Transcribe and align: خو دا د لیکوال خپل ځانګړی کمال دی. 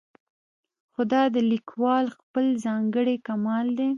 خو 0.93 1.01
دا 1.13 1.23
د 1.35 1.37
لیکوال 1.51 2.05
خپل 2.17 2.45
ځانګړی 2.65 3.15
کمال 3.27 3.67
دی. 3.79 3.89